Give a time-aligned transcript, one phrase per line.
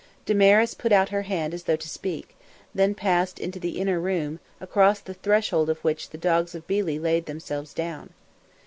[0.25, 2.35] Damaris put out her hand as though to speak,
[2.73, 6.97] then passed into the inner room, across the threshold of which the dogs of Billi
[6.97, 8.09] laid themselves down.